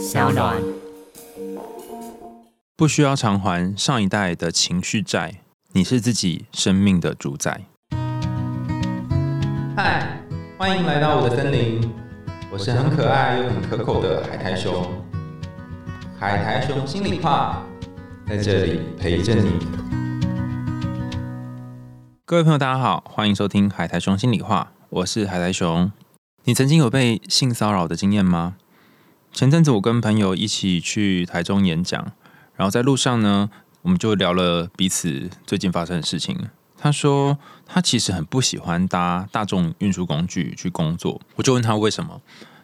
[0.00, 0.56] 小暖。
[2.74, 5.42] 不需要偿还上一代的情绪债，
[5.72, 7.60] 你是自己生命的主宰。
[9.76, 10.22] 嗨，
[10.56, 11.92] 欢迎来到我的森林，
[12.50, 14.90] 我是很可爱又很可口的海苔熊。
[16.18, 17.62] 海苔熊心里话，
[18.26, 19.52] 在这里陪着你。
[22.24, 25.92] 各位朋友，大家好，欢迎收听海苔熊心里话，我是海苔熊。
[26.44, 28.56] 你曾经有被性骚扰的经验吗？
[29.32, 32.12] 前阵子我跟朋友一起去台中演讲，
[32.56, 33.48] 然后在路上呢，
[33.82, 36.48] 我们就聊了彼此最近发生的事情。
[36.76, 42.20] 他说他其实很不喜欢搭大众运输工具去工作，我就问他为什么。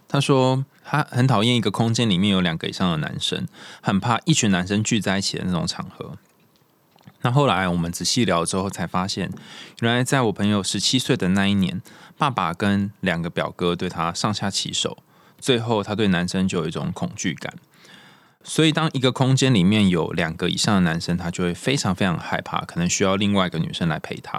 [0.09, 3.47] 他说他很讨厌一个空间里面有两个以上的男生，
[3.80, 6.17] 很怕一群男生聚在一起的那种场合。
[7.23, 9.30] 那后来我们仔细聊之后，才发现，
[9.80, 11.83] 原来在我朋友十七岁的那一年，
[12.17, 14.98] 爸爸跟两个表哥对他上下其手，
[15.39, 17.55] 最后他对男生就有一种恐惧感。
[18.43, 24.39] 所以，当一个空间里面有两个以上的男生，他就会非常非常害怕，可能需要另外一个女生来陪他。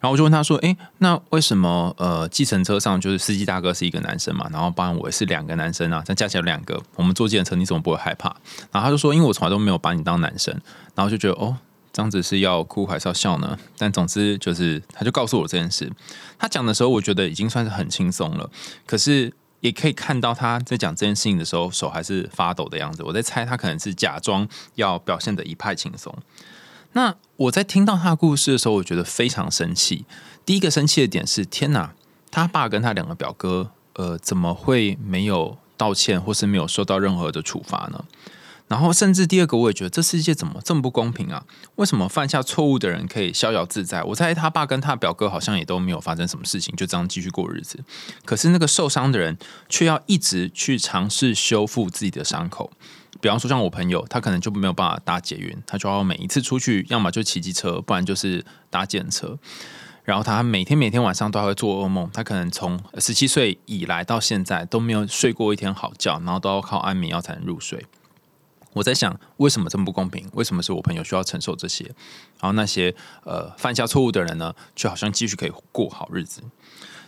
[0.00, 8.28] 然后我就问他说：“诶，那为什么呃，计程车上就是司机大哥是一个男生嘛，然后帮我是两个男生啊，再加起来两个，我们坐计程车你怎么不会害怕？”
[8.70, 10.54] 然后他就说：“因为我从来都没有把你当男生。”
[10.94, 11.56] 然后就觉得哦。
[11.94, 13.58] 这样子是要哭还是要笑呢？
[13.76, 15.92] 但总之就是，他就告诉我这件事。
[16.38, 18.50] 他讲的时候，我觉得已经算是很轻松了。
[18.86, 19.30] 可是
[19.62, 23.02] 也可以看到他在讲这件事情的时候，手还是发抖的样子。
[23.04, 26.14] 我在猜，他可能是假装要表现的一派轻松。
[26.94, 30.04] 那我在听到他的故事的时候，我觉得非常生气。
[30.44, 31.94] 第一个生气的点是：天哪，
[32.30, 38.04] 他爸跟他两个表哥，呃，怎么会没有道歉，或是没有受到任何的处罚呢？
[38.72, 41.44] 然后，甚至第二个，我也觉得这世界怎么这么不公平啊？
[41.74, 44.02] 为什么犯下错误的人可以逍遥自在？
[44.02, 47.78] 我猜他爸跟他表哥好像也都没有发生什么事情，就这样继续过日子。
[48.24, 49.36] 可是那个受伤的人
[49.68, 52.72] 却要一直去尝试修复自己的伤口。
[53.20, 59.38] 比方说，像我朋友，他可能就没有办法搭捷运，他就要每一次出去，要么就骑机车，不然就是搭电车。
[60.02, 62.08] 然后他每天每天晚上都会做噩梦。
[62.14, 67.84] 他可能从十七岁以来到现在都没有睡过一天好觉，然后都要靠安眠药才能入睡。
[68.74, 70.26] 我在想，为什么这么不公平？
[70.32, 71.84] 为什么是我朋友需要承受这些？
[72.40, 72.94] 然后那些
[73.24, 76.42] 呃犯下错误的人呢，却好像继续可以过好日子。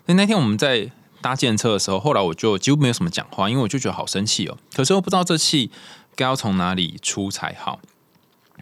[0.07, 0.91] 那那天我们在
[1.23, 4.59] 搭建车的时候，后来我就几乎没有什么讲话，因为我就觉得好生气哦。
[4.75, 5.71] 可是我不知道这气
[6.15, 7.81] 该要从哪里出才好。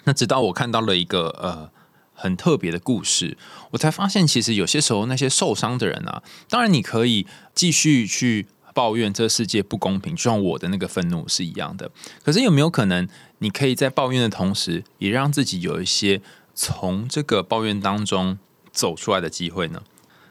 [0.05, 1.71] 那直到我看到了一个呃
[2.15, 3.37] 很特别的故事，
[3.73, 8.47] 我才发现，其实有些时候那些受伤的人啊，当然你可以继续去。
[8.75, 11.91] 抱怨这世界不公平，就像我的那个愤怒是一样的。
[12.25, 16.21] 可是有没有可能，你可以在抱怨的同时，也让自己有一些
[16.55, 18.39] 从这个抱怨当中
[18.73, 19.83] 走出来的机会呢？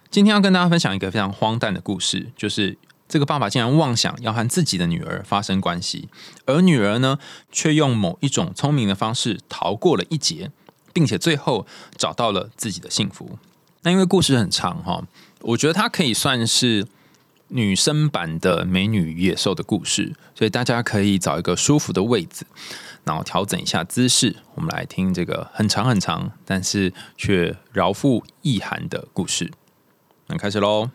[0.10, 6.10] 今天要跟大家分享一个非常荒诞的故事，就是这个爸爸竟然妄想要和自己的女儿发生关系，
[6.46, 7.20] 而女儿呢，
[7.52, 10.52] 却用某一种聪明的方式逃过了一劫，
[10.92, 11.66] 并且最后
[11.96, 13.38] 找到了自己的幸福。
[13.84, 15.04] 那因为故事很长哈，
[15.42, 16.88] 我觉得它可以算是。
[17.54, 22.46] 女生版的《美女与野兽》的故事，所以大家可以找一个舒服的位置，
[23.04, 24.38] 然后调整一下姿势。
[24.56, 29.52] 我们来听这个很长很长，但是却饶富意涵的故事。
[30.28, 30.90] 那开始喽！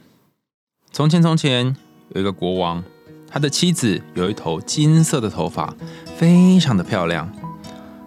[0.90, 1.76] 从前从前
[2.14, 2.82] 有一个国王，
[3.28, 5.74] 他的妻子有一头金色的头发，
[6.16, 7.30] 非常的漂亮。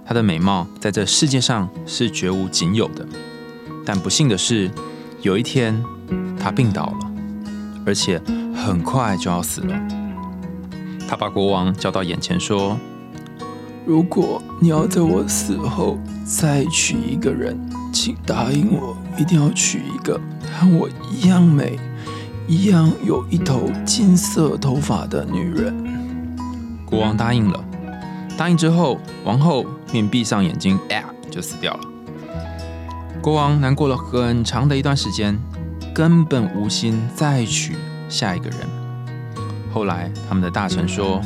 [0.03, 3.07] 她的美貌在这世界上是绝无仅有的。
[3.85, 4.71] 但不幸的是，
[5.21, 5.85] 有一天
[6.39, 7.08] 她病倒了。
[7.89, 8.21] 而且
[8.55, 9.75] 很快就要死了。
[11.07, 12.77] 他把国王叫到眼前说
[13.83, 17.59] ：“如果你要在我死后再娶一个人，
[17.91, 20.21] 请答应我，一定要娶一个
[20.53, 21.79] 和我一样美、
[22.47, 25.73] 一样有一头金色头发的女人。”
[26.85, 27.59] 国王答应了。
[28.37, 31.79] 答应之后，王后便闭上眼睛，哎，就死掉了。
[33.19, 35.35] 国王难过了很长的一段时间。
[35.99, 37.75] 根本无心再娶
[38.07, 38.59] 下一个人。
[39.69, 41.21] 后来，他们的大臣说：“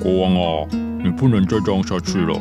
[0.00, 2.34] 国王啊，你不能再这样下去了。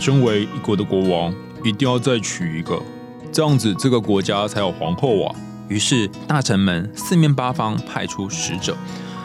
[0.00, 1.32] 身为一国的国王，
[1.62, 2.82] 一定要再娶一个，
[3.30, 5.36] 这样子这个国家才有皇后啊。”
[5.70, 8.76] 于是，大臣们四面八方派出使者，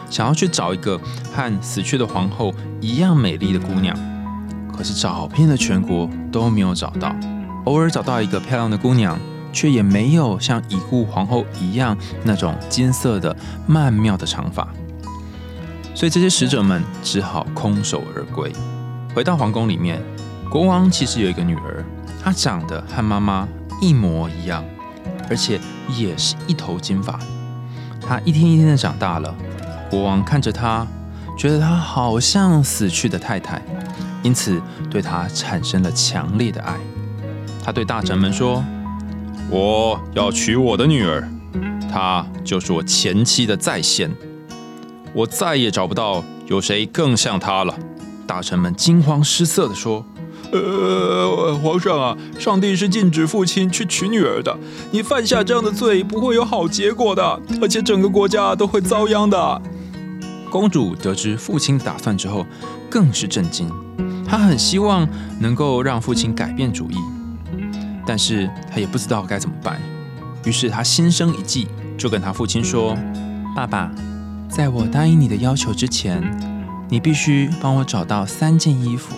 [0.08, 0.96] 想要去找一个
[1.34, 3.98] 和死去的皇后一样美丽的姑娘。
[4.72, 7.12] 可是，找遍了全国都没有找到。
[7.64, 9.18] 偶尔找到一个漂亮的姑娘。
[9.52, 14.66] 却也没有像已故皇后一样那种金色的曼妙的长发，
[15.94, 18.52] 所以这些使者们只好空手而归。
[19.14, 20.00] 回到皇宫里面，
[20.50, 21.84] 国王其实有一个女儿，
[22.22, 23.46] 她长得和妈妈
[23.80, 24.64] 一模一样，
[25.28, 25.60] 而且
[25.96, 27.18] 也是一头金发。
[28.00, 29.34] 她一天一天的长大了，
[29.90, 30.86] 国王看着她，
[31.36, 33.60] 觉得她好像死去的太太，
[34.22, 34.60] 因此
[34.90, 36.74] 对她产生了强烈的爱。
[37.64, 38.64] 他对大臣们说
[39.50, 41.28] ：“我要娶我的女儿，
[41.90, 44.10] 她就是我前妻的再现，
[45.12, 47.74] 我再也找不到有谁更像她了。”
[48.26, 50.04] 大臣们惊慌失色地说
[50.52, 54.56] ：“呃，皇上啊，上帝是禁止父亲去娶女儿的。
[54.90, 59.62] 你犯下这样的罪，不会有好结果的，而且整个国家都会遭殃的。”
[60.48, 62.46] 公主得知父亲的打算之后，
[62.88, 63.70] 更是震惊。
[64.26, 65.06] 她很希望
[65.40, 66.94] 能够让父亲改变主意，
[68.06, 69.80] 但是他也不知道该怎么办。
[70.44, 72.96] 于是他心生一计，就跟他父亲说
[73.54, 73.90] ：“爸爸，
[74.48, 76.22] 在我答应你的要求之前，
[76.88, 79.14] 你必须帮我找到三件衣服，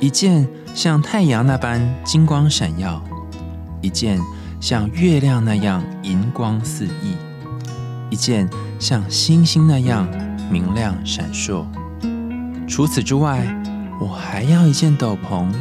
[0.00, 3.02] 一件像太阳那般金光闪耀，
[3.80, 4.20] 一件
[4.60, 7.16] 像月亮那样银光四溢，
[8.10, 8.48] 一件
[8.78, 10.06] 像星星那样。”
[10.48, 11.66] 明亮闪烁。
[12.68, 13.44] 除此之外，
[14.00, 15.52] 我还要一件斗篷，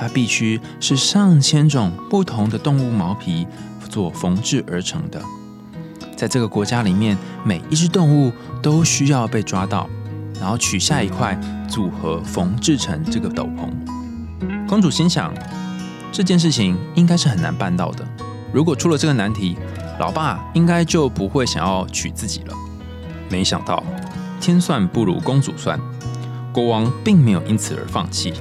[0.00, 3.46] 它必须是上千种不同的动物毛皮
[3.90, 5.20] 做缝制而成的。
[6.16, 8.32] 在这个国家里面，每一只动物
[8.62, 9.86] 都需要被抓到，
[10.40, 11.38] 然后取下一块
[11.68, 13.68] 组合缝制成这个斗篷。
[14.66, 15.34] 公主心想，
[16.10, 18.06] 这件事情应该是很难办到的。
[18.54, 19.58] 如果出了这个难题，
[19.98, 22.54] 老爸应该就不会想要娶自己了。
[23.28, 23.84] 没想到。
[24.40, 25.78] 天算不如公主算，
[26.50, 28.32] 国王并没有因此而放弃。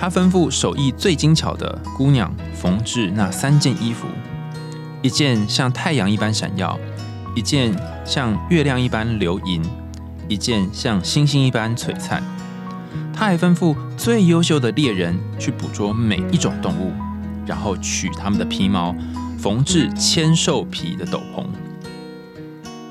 [0.00, 4.06] 他吩咐手艺最精巧的姑娘缝制那三件衣服：
[5.02, 6.78] 一件像太阳一般闪耀，
[7.34, 7.74] 一件
[8.04, 9.60] 像月亮一般流银，
[10.28, 12.22] 一件像星星一般璀璨。
[13.12, 16.92] 他还吩咐最优秀的猎人去捕捉每一种动物，
[17.44, 18.94] 然后取他们的皮毛
[19.36, 21.44] 缝制千兽皮的斗篷。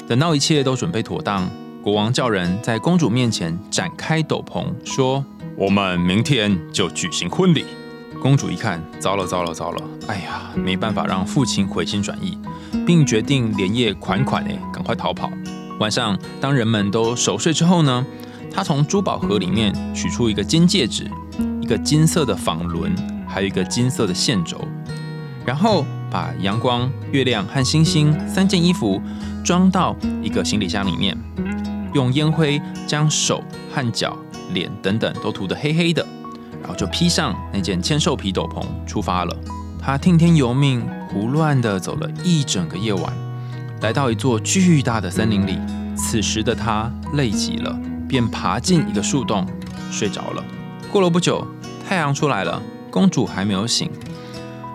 [0.06, 1.50] 等到一切都准备妥当。
[1.82, 5.24] 国王叫人在公主面前展开斗篷，说
[5.58, 7.66] ：“我们明天就举行婚礼。”
[8.22, 9.84] 公主一看，糟了，糟了，糟了！
[10.08, 12.38] 哎呀，没办法让父亲回心转意，
[12.86, 15.32] 并决定连夜款款哎，赶快逃跑。
[15.80, 18.06] 晚上，当人们都熟睡之后呢，
[18.52, 21.10] 她从珠宝盒里面取出一个金戒指、
[21.60, 22.96] 一个金色的纺轮，
[23.28, 24.60] 还有一个金色的线轴，
[25.44, 29.02] 然后把阳光、月亮和星星三件衣服
[29.44, 31.18] 装到一个行李箱里面。
[31.94, 33.44] 用烟灰将手
[33.74, 34.16] 和脚、
[34.54, 36.06] 脸等等都涂得黑黑的，
[36.62, 39.36] 然后就披上那件千兽皮斗篷出发了。
[39.82, 43.14] 他听天由命，胡乱地走了一整个夜晚，
[43.82, 45.60] 来到一座巨大的森林里。
[45.96, 47.76] 此时的他累极了，
[48.08, 49.48] 便爬进一个树洞
[49.90, 50.44] 睡着了。
[50.92, 51.46] 过了不久，
[51.88, 52.62] 太阳出来了，
[52.92, 53.90] 公主还没有醒。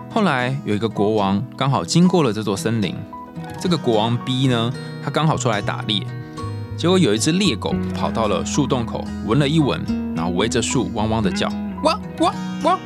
[0.09, 2.95] 后来有一个国王刚好经过了这座森林，
[3.59, 4.73] 这个国王 B 呢，
[5.03, 6.05] 他刚好出来打猎。
[6.75, 9.81] 结果有一只猎狗跑到了树洞口，闻了一闻，
[10.15, 11.47] 然后围着树汪汪的叫，
[11.83, 12.33] 汪汪
[12.63, 12.79] 汪。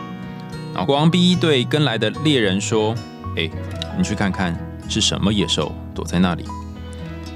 [0.73, 2.93] 然后国王 B 对跟来的猎人说
[3.37, 3.49] ：“哎，
[3.97, 4.55] 你去看看
[4.87, 6.45] 是什么野兽躲在那里。”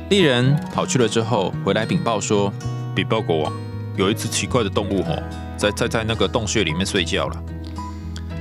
[0.10, 2.54] 猎人跑去了之后，回来禀报说
[2.94, 3.54] ：“禀报国王，
[3.96, 5.16] 有一只奇怪的动物，吼，
[5.58, 7.44] 在在在那个洞穴里面睡觉了。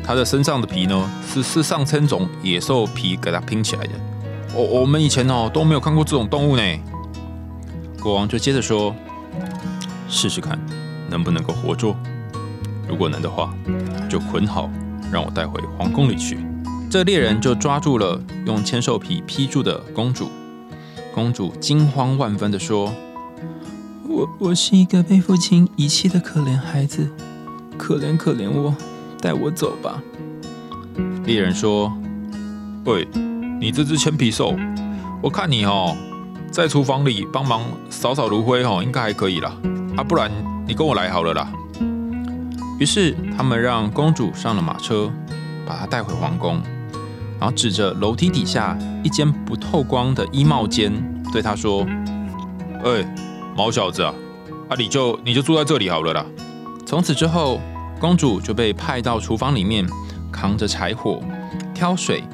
[0.04, 3.92] 它的身上的皮呢，是是上千种野兽皮给它拼起来的。
[4.52, 6.62] 我我们以前哦都没有看过这种动物呢。”
[8.00, 8.94] 国王就接着说
[10.08, 10.58] ：“试试看，
[11.10, 11.94] 能不能够活捉？
[12.88, 13.54] 如果能的话，
[14.08, 14.70] 就捆好，
[15.12, 16.38] 让我带回皇宫里去。”
[16.90, 20.30] 这猎人就抓住了用千兽皮披住的公主。
[21.14, 22.92] 公主惊慌万分地说
[24.08, 27.08] ：“我我是一个被父亲遗弃的可怜孩子，
[27.76, 28.74] 可怜可怜我，
[29.20, 30.02] 带我走吧。”
[31.24, 31.92] 猎人说
[32.86, 33.06] ：“喂，
[33.60, 34.56] 你这只千皮兽，
[35.22, 35.96] 我看你哦。”
[36.50, 39.52] 在厨房里帮忙扫扫炉灰哦，应该还可以啦。
[39.96, 40.30] 啊，不然
[40.66, 41.48] 你跟我来好了啦。
[42.78, 45.10] 于是他们让公主上了马车，
[45.64, 46.60] 把她带回皇宫，
[47.38, 50.92] 然后指着楼梯底下一间不透光的衣帽间，
[51.32, 51.86] 对她说
[52.84, 53.14] ：“哎，
[53.56, 54.12] 毛小子啊，
[54.68, 56.26] 啊你就你就住在这里好了啦。”
[56.84, 57.60] 从此之后，
[58.00, 59.86] 公主就被派到厨房里面，
[60.32, 61.22] 扛着柴火、
[61.72, 62.24] 挑水，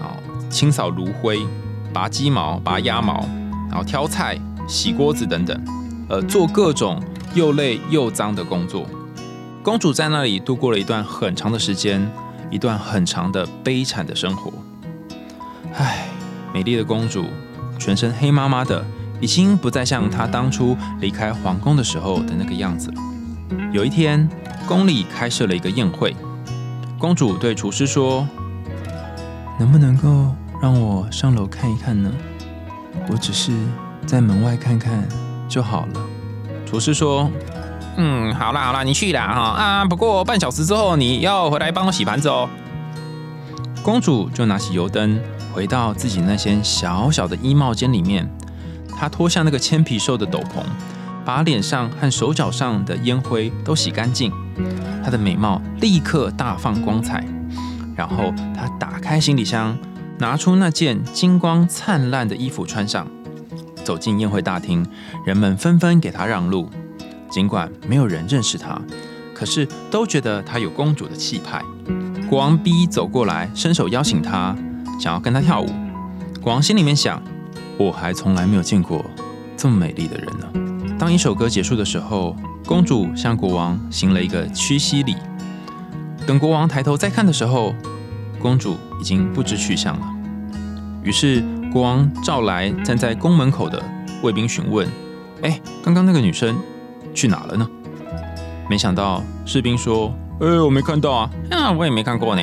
[0.00, 0.18] 啊，
[0.50, 1.46] 清扫炉灰、
[1.92, 3.24] 拔鸡毛、拔鸭毛。
[3.72, 4.38] 然后挑菜、
[4.68, 5.64] 洗锅子等等，
[6.10, 7.02] 呃，做各种
[7.34, 8.86] 又累又脏的工作。
[9.62, 12.06] 公主在那里度过了一段很长的时间，
[12.50, 14.52] 一段很长的悲惨的生活。
[15.74, 16.06] 唉，
[16.52, 17.24] 美丽的公主，
[17.78, 18.84] 全身黑麻麻的，
[19.22, 22.96] 已经不再像她当初离开皇宫的时候的那个样子了。
[23.72, 24.28] 有一天，
[24.68, 26.14] 宫里开设了一个宴会，
[26.98, 28.28] 公主对厨师说
[29.58, 32.12] ：“能不能够让我上楼看一看呢？”
[33.08, 33.52] 我只是
[34.06, 35.06] 在门外看看
[35.48, 36.00] 就好了。
[36.66, 37.30] 厨师说
[37.98, 39.84] ：“嗯，好啦好啦，你去啦哈啊！
[39.84, 42.48] 不过半小时之后你要回来帮我洗盘子哦。”
[43.82, 45.20] 公主就拿起油灯，
[45.52, 48.28] 回到自己那间小小的衣帽间里面。
[48.96, 50.62] 她脱下那个铅皮兽的斗篷，
[51.24, 54.32] 把脸上和手脚上的烟灰都洗干净。
[55.04, 57.24] 她的美貌立刻大放光彩。
[57.96, 59.76] 然后她打开行李箱，
[60.22, 63.08] 拿出那件金光灿烂的衣服穿上，
[63.82, 64.86] 走进宴会大厅。
[65.26, 66.70] 人们纷纷给她让路，
[67.28, 68.80] 尽管没有人认识她，
[69.34, 71.60] 可是都觉得她有公主的气派。
[72.30, 74.56] 国王 B 走过来，伸手邀请她，
[75.00, 75.66] 想要跟她跳舞。
[76.40, 77.20] 国王心里面想：
[77.76, 79.04] 我还从来没有见过
[79.56, 80.96] 这么美丽的人呢。
[81.00, 85.16] 当一首歌结束的时候，公主向国王行了一个屈膝礼。
[86.24, 87.74] 等国王抬头再看的时候，
[88.38, 90.10] 公主已经不知去向了。
[91.02, 91.42] 于是
[91.72, 93.82] 国王召来站在宫门口的
[94.22, 94.88] 卫兵询问
[95.42, 96.58] ：“哎，刚刚那个女生
[97.14, 97.68] 去哪了呢？”
[98.68, 100.12] 没想到士兵说。
[100.40, 101.30] 哎，我没看到啊！
[101.52, 102.42] 啊，我也没看过呢。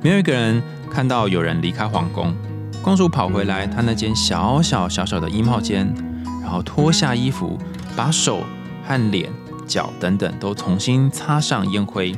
[0.00, 0.60] 没有一个人
[0.90, 2.34] 看到有人离开皇宫。
[2.82, 5.94] 公主跑回来她那间小小小小的衣帽间，
[6.40, 7.56] 然后脱下衣服，
[7.94, 8.40] 把手
[8.84, 9.30] 和脸、
[9.68, 12.12] 脚等等都重新擦上烟灰，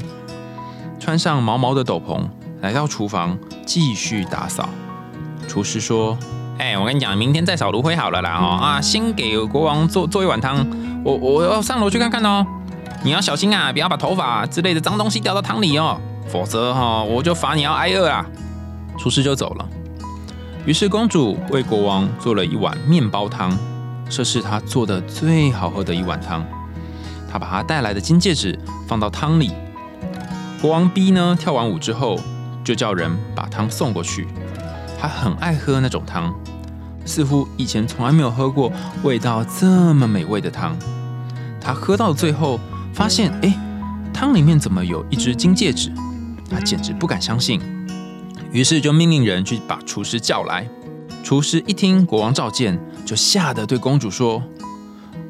[0.99, 2.23] 穿上毛毛的斗篷，
[2.62, 4.71] 来到厨房继续打扫。
[5.49, 6.17] 厨师说
[6.59, 8.39] ：“哎，我跟你讲，明天再扫炉灰好了啦！
[8.41, 10.67] 哦啊，先给国王做做一碗汤。
[11.05, 12.47] 我我要上楼去看看哦。”
[13.05, 18.25] 你要小心啊，不要把头发之类的脏东西掉到汤里哦，否则哈我就罚你要挨饿啊！
[18.97, 19.69] 厨师就走了。
[20.65, 23.55] 于是公主为国王做了一碗面包汤，
[24.09, 26.43] 这是她做的最好喝的一碗汤。
[27.31, 28.59] 她把她带来的金戒指
[28.89, 29.53] 放到汤里。
[30.63, 32.19] 国王 B 呢跳完舞之后，
[32.65, 34.27] 就叫人把汤送过去。
[35.04, 36.34] 他很爱喝那种汤，
[37.04, 40.75] 似乎以前从来没有喝过味道这么美味的汤。
[41.61, 42.58] 他喝到最后。
[42.94, 43.58] 发现哎，
[44.12, 45.92] 汤里面怎么有一只金戒指？
[46.49, 47.61] 他简直不敢相信，
[48.52, 50.68] 于是就命令人去把厨师叫来。
[51.25, 54.40] 厨师一听国王召见，就吓得对公主说：“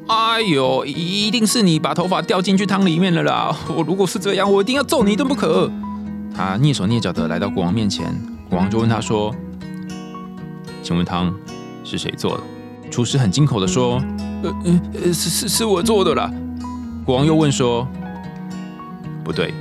[0.07, 3.57] 哎呦，一定是你把头发掉进去汤里面了啦！
[3.75, 5.69] 我如果是这样，我一定要揍你一顿不可。”
[6.37, 8.15] 他蹑手蹑脚的来到国王面前，
[8.47, 9.35] 国王就问他说
[10.85, 11.33] ：“请问汤
[11.83, 12.43] 是谁做的？”
[12.91, 13.99] 厨师很惊恐的说
[14.43, 14.55] ：“呃
[14.93, 16.31] 呃，是是是我做的啦。”
[17.03, 17.87] 国王又问说
[19.25, 19.51] ：“不对，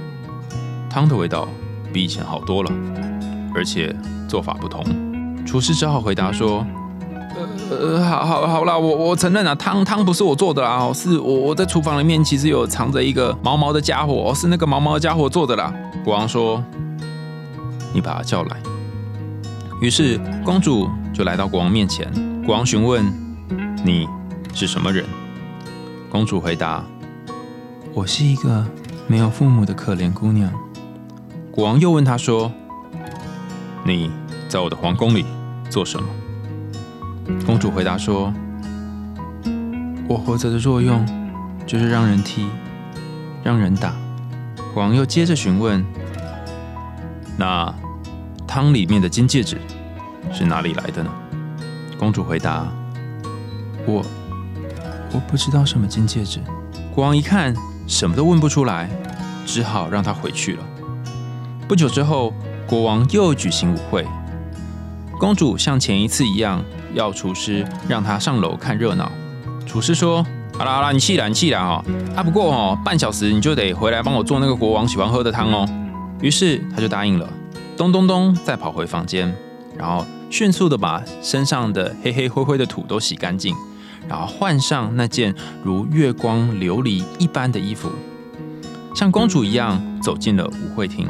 [0.90, 1.49] 汤的味道
[1.90, 2.71] 比以前好多了，
[3.54, 3.97] 而且
[4.28, 4.85] 做法不同。”
[5.47, 6.64] 厨师只好回答说
[7.73, 15.73] ：“呃，好好好啦，我我承认啊，汤汤不是我做的啦，是我我在厨房里面其实有藏着一个毛毛的家伙，是那个毛毛的家伙做的啦。”
[16.04, 16.62] 国王说
[17.95, 18.57] ：“你把他叫来。”
[19.81, 22.12] 于是公主就来到国王面前。
[22.44, 23.06] 国王询问
[23.87, 24.09] ：“你
[24.52, 25.06] 是什么人？”
[26.11, 26.85] 公主回答。
[27.94, 28.66] 我是一个
[29.06, 30.52] 没有父母的可怜姑娘。
[31.52, 32.50] 国王又问她说
[33.87, 34.11] ：“你
[34.49, 35.25] 在我的皇宫里
[35.71, 36.09] 做什么？”
[37.47, 38.35] 公主回答说
[40.09, 41.06] ：“我活着的作用
[41.64, 42.49] 就是让人踢，
[43.44, 43.94] 让人打。”
[44.75, 45.85] 国王又接着询问
[47.38, 47.73] ：“那
[48.49, 49.61] 汤里面的金戒指
[50.33, 51.11] 是哪里来的呢？”
[51.99, 52.66] 公主回答
[53.87, 54.04] ：“我
[55.12, 56.40] 我不知道什么金戒指。”
[56.95, 57.54] 国王一看。
[57.87, 58.88] 什么都问不出来，
[59.45, 60.62] 只好让她回去了。
[61.69, 62.33] 不久之后，
[62.66, 64.07] 国王又举行舞会，
[65.19, 66.64] 公主像前一次一样
[66.95, 69.12] 要厨师让她上楼看热闹。
[69.66, 70.25] 厨师说
[70.57, 71.85] ：“好啦好啦，你气了你气了哈
[72.16, 72.23] 啊！
[72.23, 75.69] 不过哦，半小时你就得回来帮我做那个国王喜欢喝的汤哦。”
[76.23, 77.28] 于是她就答应了。
[77.76, 79.31] 咚咚咚，再跑回房间，
[79.76, 83.54] 然后迅速的把身上的黑黑灰灰的土都洗干净。
[84.07, 87.88] 然后换上那件如月光琉璃一般的衣服，
[88.95, 91.09] 像公主一样走进了舞会厅。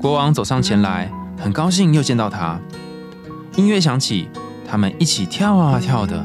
[0.00, 2.58] 国王走上前来，很高兴又见到她。
[3.56, 4.28] 音乐响起，
[4.66, 6.24] 他们一起跳啊跳的。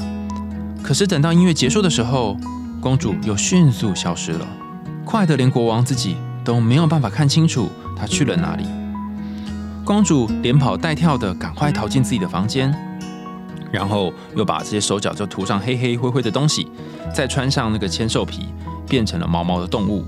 [0.82, 2.34] 可是等到音乐结束的时候，
[2.80, 4.46] 公主又迅速消失了，
[5.04, 8.64] 快得连国王自己都没有办法看清楚她去了哪里。
[9.88, 12.70] 公主连跑带跳的，赶快逃进自己的房间。
[13.72, 16.70] 然后又把这些手脚就涂上黑黑灰灰的东西，
[17.14, 18.50] 再穿上那个千兽皮，
[18.86, 20.04] 变成了毛毛的动物，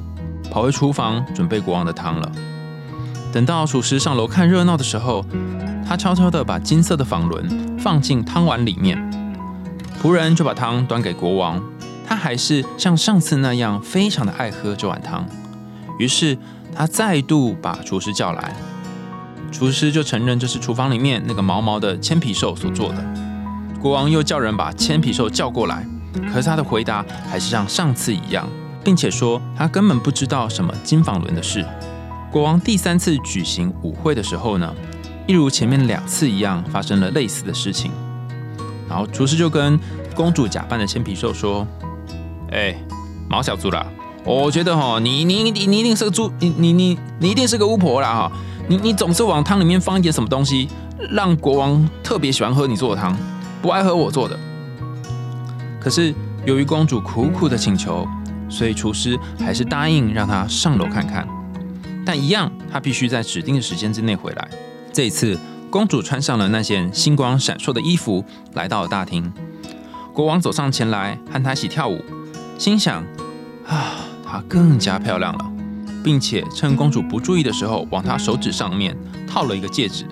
[0.50, 2.30] 跑回厨房准备国王的汤了。
[3.32, 5.24] 等到厨师上楼看热闹的时候，
[5.88, 8.98] 他悄悄地把金色的纺轮放进汤碗里面，
[10.02, 11.58] 仆人就把汤端给国王。
[12.06, 15.24] 他还是像上次那样非常的爱喝这碗汤，
[15.98, 16.36] 于是
[16.74, 18.54] 他再度把厨师叫来，
[19.50, 23.04] 厨师就承认这是厨房里面那个毛毛的铅皮兽所做的。
[23.80, 25.86] 国王又叫人把铅皮兽叫过来，
[26.32, 28.48] 可是他的回答还是像上次一样，
[28.84, 31.64] 并且说他根本不知道什么金纺轮的事。
[32.30, 34.74] 国王第三次举行舞会的时候呢，
[35.26, 37.90] 一如前面两次一样，发生了类似的事情。
[38.88, 39.78] 然后厨师就跟
[40.14, 41.66] 公主假扮的铅皮兽说
[42.52, 42.74] ：“哎，
[43.28, 43.86] 毛小猪啦，
[44.24, 48.32] 我觉得哈，你你你你一定是个猪，你你你你一定是个巫婆啦哈，
[48.68, 50.68] 你你总是往汤里面放一点什么东西，
[51.10, 53.16] 让国王特别喜欢喝你做的汤，
[53.60, 54.38] 不爱喝我做的。
[55.80, 58.06] 可是由于公主苦苦的请求，
[58.48, 61.26] 所以厨师还是答应让她上楼看看。
[62.04, 64.48] 但一样，她必须在指定的时间之内回来。
[64.92, 65.38] 这一次。
[65.70, 68.24] 公主穿上了那件星光闪烁的衣服，
[68.54, 69.32] 来到了大厅。
[70.12, 72.04] 国王走上前来和她一起跳舞，
[72.58, 73.04] 心想：
[73.68, 73.99] 啊，
[74.30, 75.50] 她更加漂亮了，
[76.04, 78.96] 并且趁公主不注意的时候，往她手指上面
[79.26, 80.06] 套了一个戒指。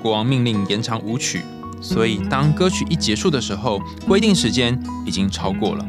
[0.00, 1.42] 国王命令延长舞曲，
[1.80, 5.84] 所以当歌曲一结束的时候，规定时间已经超过了。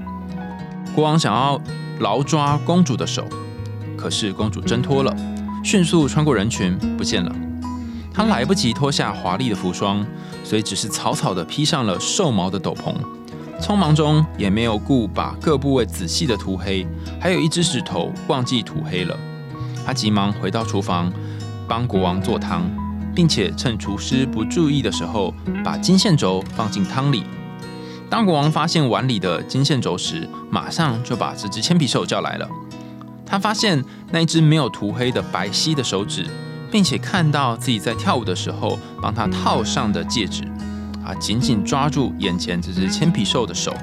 [0.96, 1.62] 国王想要
[2.00, 3.24] 牢抓公主的手，
[3.96, 5.16] 可是公主挣脱了，
[5.64, 7.32] 迅速穿过人群，不见了。
[8.12, 10.04] 她来不及脱下华丽的服装，
[10.44, 12.96] 所以只是草草地披上了兽毛的斗篷。
[13.64, 16.86] 匆忙中也没有顾把各部位仔细的涂黑，
[17.18, 19.18] 还有一只指头忘记涂黑了。
[19.86, 21.10] 他急忙回到厨房，
[21.66, 22.70] 帮国王做汤，
[23.16, 27.24] 并且趁厨师不注意的时候，把金线轴放进汤里。
[28.10, 32.50] 当国王发现碗里的金线轴时，马上就把这只铅笔兽叫来了。
[33.26, 36.28] 他发现那一只没有涂黑的白皙的手指。
[36.74, 40.42] 并且看到自己在跳舞的时候帮他套上的戒指，
[41.06, 43.74] 啊，紧紧抓住眼前这只铅皮兽的手，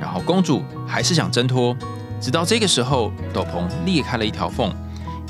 [0.00, 1.76] 然后公主还是想挣脱，
[2.20, 4.72] 直到这个时候，斗篷裂开了一条缝，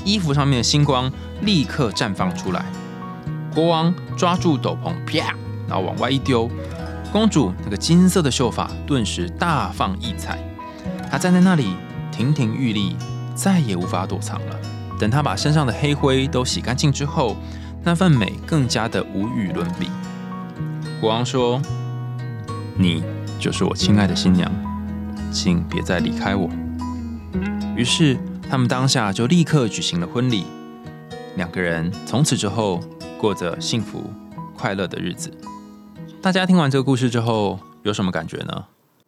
[0.05, 2.65] 衣服上面的星光立刻绽放出来。
[3.53, 5.33] 国王抓住斗篷，啪，
[5.67, 6.49] 然后往外一丢，
[7.11, 10.39] 公主那个金色的秀发顿时大放异彩，
[11.09, 11.75] 她站在那里
[12.11, 12.95] 亭亭玉立，
[13.35, 14.55] 再也无法躲藏了。
[14.99, 17.35] 等她把身上的黑灰都洗干净之后，
[17.83, 19.87] 那份美更加的无与伦比。
[21.01, 21.59] 国王说
[22.77, 23.03] ：“你
[23.39, 24.51] 就是我亲爱的新娘，
[25.33, 26.47] 请别再离开我。”
[27.75, 28.15] 于是
[28.47, 30.45] 他们当下就立刻举行了婚礼，
[31.37, 32.79] 两个人从此之后
[33.17, 34.13] 过着幸福
[34.55, 35.35] 快乐的日子。
[36.21, 38.65] 大家听完这个故事之后有什么感觉呢？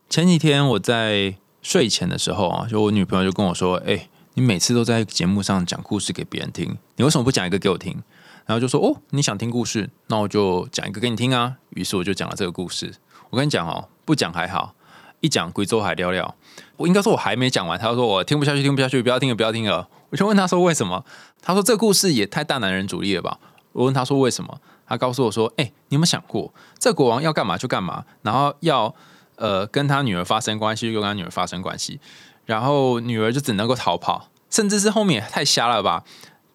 [0.10, 8.02] 前几天我在睡前的时候啊，就我女朋友就跟我说：“哎。”你每次都在节目上讲故事给别人听，你为什么不讲一个给我听？
[8.46, 11.58] 然后就说哦，你想听故事，那我就讲一个给你听啊。
[11.72, 12.94] 于是我就讲了这个故事。
[13.30, 14.76] 我跟你讲哦，不讲还好，
[15.22, 16.36] 一讲贵州海聊聊。
[16.78, 19.88] 我应该说我还没讲完，他说我听不下去，听不下去，不要听了，不要听了。
[20.10, 21.04] 我就问他说为什么？
[21.42, 23.40] 他说这故事也太大男人主义了吧？
[23.72, 24.60] 我问他说为什么？
[24.86, 28.94] 他告诉我说，哎，你有没有想过，这国王要干嘛就干嘛，然后要
[29.38, 32.00] 呃跟他女儿发生关系就跟他女儿发生关系。
[32.46, 36.04] 然后女儿就只能够逃跑，甚至是后面也太瞎了吧？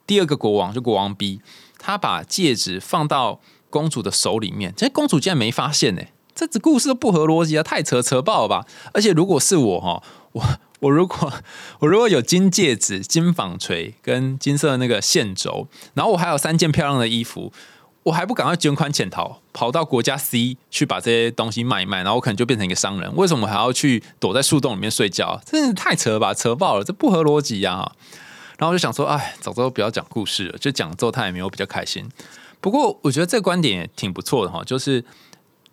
[0.06, 1.40] 第二个国王就国王 B，
[1.78, 6.02] 他把戒指放到公主的手里面，这公主竟然没发现呢？
[6.34, 8.66] 这只故事都不合逻辑啊，太扯扯爆了吧！
[8.92, 10.42] 而且如果是我哈，我
[10.80, 11.32] 我如果
[11.80, 17.52] 我如果有金戒指、金纺锤跟金色的那个线轴，然后我还有三件漂亮的衣服。
[18.04, 23.14] 我还不赶快捐款潜逃，跑到国家 C 去把这些东西卖一卖，然后我可能就变成一个商人。
[23.16, 25.38] 为什么还要去躲在树洞里面睡觉？
[25.44, 27.92] 真的太扯了吧，扯爆了，这不合逻辑呀！
[28.58, 32.06] 然后就想说，哎，早知道不要讲故事了，就讲之后他也没有比较开心。
[32.60, 35.02] 不过我觉得这个观点也挺不错的哈，就是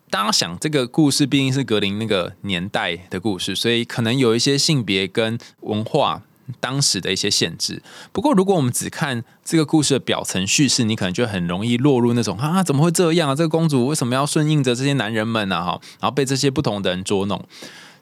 [0.08, 6.22] 大家想这个故事毕竟是格林那个年代的故事，所以可能有一些性别跟文化。
[6.60, 7.82] 当时的一些限制。
[8.12, 13.34] 不过，如果我们只看这个故事的表层叙事，你可能就很容易落入那种啊，怎么会这样啊？
[13.34, 15.56] 这个公主为什么要顺应着这些男人们呢？
[15.56, 17.44] 哈，然后被这些不同的人捉弄。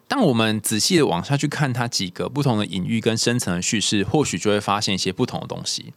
[0.08, 5.92] 当我们仔细的往下去看它几个不同的隐喻跟深层的叙事，或许就会发现一些不同的东西。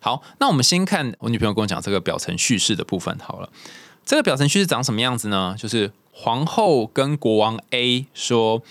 [0.00, 3.48] 好，那我们先看我女朋友跟我讲这个表层叙事的部分好了。
[4.04, 5.54] 这个表层叙事长什么样子呢？
[5.58, 8.62] 就是皇后跟国王 A 说。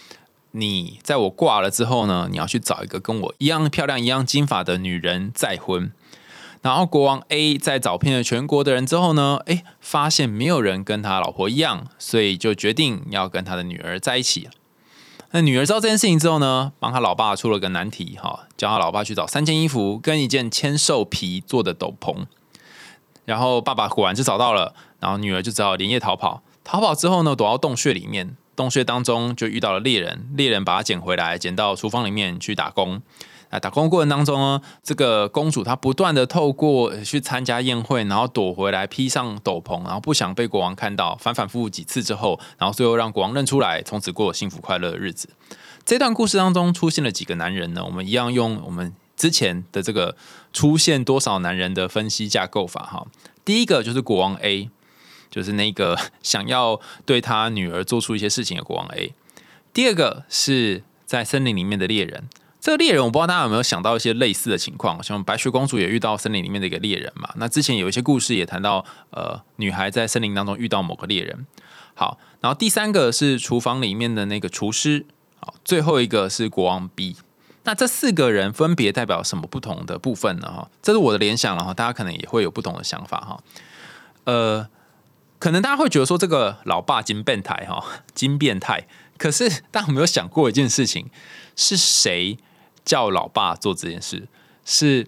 [0.54, 5.94] 你在我挂了之后呢，你要去找一个跟我一样漂亮、一样金发的女人再婚。
[6.62, 14.50] 然后国王 A 在找遍了全国的人之后呢，诶，发现没有人跟他老婆一样，所以就决定要跟他的女儿在一起。
[15.34, 22.26] 那女儿知道这件事情之后呢，帮她老爸出了个难题，哈，叫他老爸去找三件衣服跟一件千兽皮做的斗篷。
[23.24, 26.44] 然后爸爸果然就找到了，然后女儿就只好连夜逃跑。
[26.64, 28.36] 逃跑之后呢，躲到洞穴里面。
[28.54, 33.02] 洞穴当中就遇到了猎人，猎人把他捡回来，捡到厨房里面去打工。
[33.52, 45.30] 啊，打工过程当中呢，这个公主她不断的透过去参加宴会，然后躲回来，披上斗篷，然后不想被国王看到，反反复复几次之后，然后最后让国王认出来，从此过幸福快乐的日子。
[45.84, 47.84] 这段故事当中出现了几个男人呢？
[47.84, 50.16] 我们一样用我们之前的这个
[50.54, 53.06] 出现多少男人的分析架构法哈。
[53.44, 54.70] 第一个就是国王 A，
[55.30, 59.14] 就是那个想要对他女儿做出一些事情的国王 A。
[59.74, 62.30] 第二个是在森林里面的猎人。
[62.62, 67.28] 这个猎人，我不知道大家有没有想到一些类似的情况，像白雪公主也遇到森林里面的一个猎人嘛。
[67.38, 71.48] 那之前有一些故事也谈到，呃，女孩在森林当中遇到某个猎人。
[71.96, 75.08] 好，然后第三个是厨房里面的那个厨师。
[75.40, 77.18] 好，最后一个是国王 B。
[77.64, 80.48] 那这四个人分别代表什么不同的部分呢？
[80.48, 83.44] 哈，这是我的联想了哈，大家可能也会有不同的想法哈。
[84.26, 84.68] 呃，
[85.40, 88.86] 可能大家会觉得说这个老爸金变态哈，金变态。
[89.18, 91.10] 可是大家有没有想过一件事情？
[91.56, 92.38] 是谁？
[92.84, 94.28] 叫老爸做这件事，
[94.66, 95.08] 是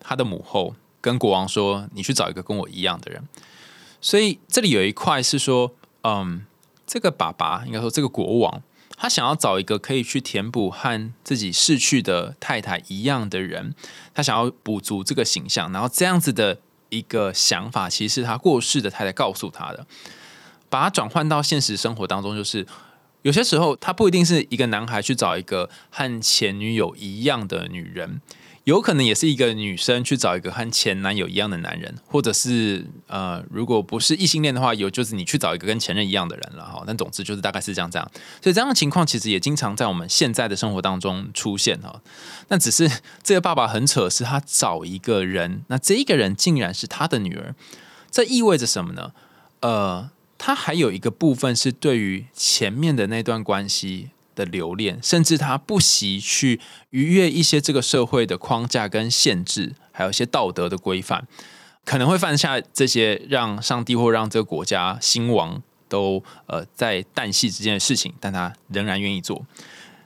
[0.00, 3.22] 他的母后跟国王说：“你去找一个跟我一样的人。”
[4.00, 6.46] 所以这里有一块是说，嗯，
[6.86, 8.62] 这个爸爸应该说这个国王，
[8.96, 13.74] 他想要找一个可以去填补和自己逝去的太太一样的人，
[14.14, 16.58] 他想要补足这个形象，然后这样子的
[16.90, 19.86] 一个想法，其实是他过世的太太告诉他的，
[20.68, 22.66] 把它转换到现实生活当中，就是。
[23.28, 28.22] 有些时候，他不一定是一个男孩去找一个和前女友一样的女人，
[28.64, 36.82] 有可能也是一个女生去找一个和前男友一样的男人，或者是呃，如果不是异性恋的话，有就是你去找一个跟前任一样的人了哈。
[36.86, 38.10] 但总之就是大概是这样这样，
[38.42, 42.00] 所以这样的情况其实也经常在我们现在的生活当中出现哈。
[42.48, 42.90] 那只是
[43.22, 47.54] 这个爸爸很扯，是他找一个人，那这一个人竟然是他的女儿，
[48.10, 49.12] 这意味着什么呢？
[49.60, 50.08] 呃。
[50.38, 61.26] 他还有一个部分是对于前面的那段关系的留恋，甚至他不惜去逾越一些这个社会的框架跟限制，还有一些道德的规范，
[61.84, 69.44] 可能会犯下这些让上帝或让这个国家兴亡都呃在旦夕之间的事情，但他仍然愿意做。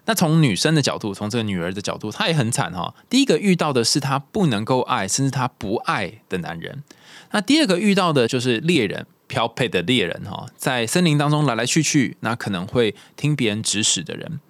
[0.07, 2.93] 那从女生的角度，从这个女儿的角度，她也很惨哈。
[3.09, 6.83] 第一个遇到的是她不能够爱，甚至她不爱的男人。
[7.31, 9.07] 那第二个遇到的就是猎人。
[9.33, 14.41] 漂配的猎人哈，在森林当中来来去去，那可能会听别人指使的人。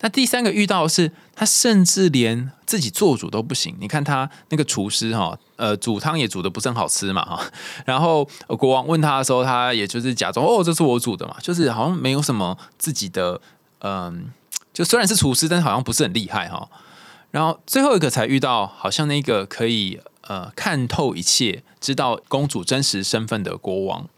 [0.00, 3.76] 那第三个遇到的是，他甚至连自己做主都不行。
[3.78, 7.44] 你看他那个厨师哈，呃，煮汤也煮的不是很好吃嘛哈。
[7.84, 8.26] 然后
[8.58, 13.38] 国王问他的时候，他也就是假装哦，这是我煮的嘛，就是好像没有什么自己的，
[13.80, 14.30] 嗯，
[14.72, 16.66] 就虽然是厨师，但是好像不是很厉害哈。
[17.32, 24.08] 然后最后一个才遇到，好像那个可以呃看透一切，知道公主真实身份的国王。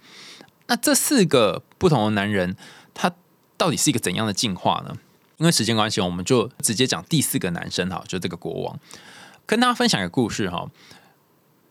[0.67, 2.57] 那这四个不同的男人，
[2.93, 3.13] 他
[3.57, 4.97] 到底是一个怎样的进化呢？
[5.37, 8.79] 因为时间关系，我们就直接讲第四个男生哈，就这个国王，
[9.47, 10.71] 跟大家分享一个故事哈。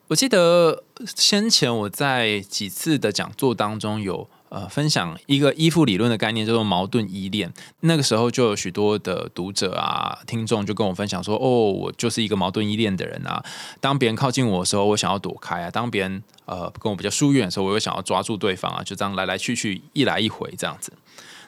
[0.08, 0.84] 我记得
[1.15, 4.29] 先前我在几次的讲座当中有。
[4.54, 7.52] 呃，分享一个依附理论的概念，叫做矛盾依恋。
[7.80, 13.44] 那个时候就有许多的读者啊、听众就跟我分享说：“哦，我就是一个矛盾依恋的人啊。
[13.82, 18.84] 当别人靠近我的时候，我想要躲开啊；当别人呃跟我比较疏远的时候，我又想要抓住对方啊。
[18.84, 20.94] 就这样来来去去，一来一回这样子。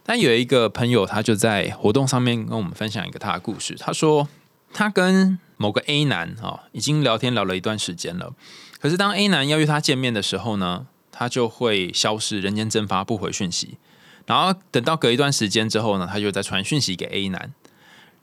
[0.04, 3.76] 但有一个朋友，他就在活动上面跟我们分享一个他的故事。
[3.80, 4.28] 他说，
[4.74, 8.34] 他跟某个 A 男啊，已经聊天聊了一段时间了。
[8.80, 10.88] 可是当 A 男要约他见面的时候呢？
[11.18, 13.78] 他就会消失，人间蒸发，不回讯息。
[14.26, 17.54] 然后等到隔一段时间之后呢，他就再传讯息给 A 男。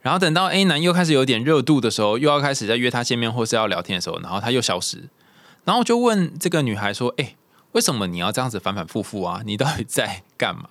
[0.02, 5.08] 然后等到 A 男又开始有点热度的时候，又要开始在约他见面或是要聊天的时候，然后他又消失。
[5.64, 7.36] 然后我就问这个女孩说：“哎，
[7.70, 9.42] 为什么你要这样子反反复复啊？
[9.46, 10.68] 你到底在干嘛？”